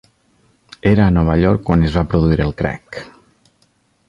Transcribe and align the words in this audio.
Era 0.91 1.03
a 1.09 1.13
Nova 1.17 1.35
York 1.43 1.63
quan 1.69 1.85
es 1.91 1.99
va 2.01 2.05
produir 2.15 2.43
el 2.47 2.57
crac. 2.63 3.03